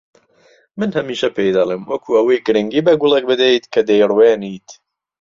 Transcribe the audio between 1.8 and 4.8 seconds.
وەکو ئەوەی گرنگی بە گوڵێک بدەیت کە دەیڕوێنیت